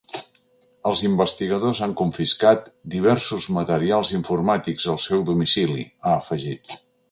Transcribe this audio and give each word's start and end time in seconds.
Els 0.91 1.01
investigadors 1.09 1.81
han 1.87 1.93
confiscat 1.99 2.65
“diversos 2.95 3.47
materials 3.59 4.15
informàtics” 4.21 4.91
al 4.95 5.01
seu 5.07 5.25
domicili, 5.31 5.89
ha 6.01 6.19
afegit. 6.25 6.77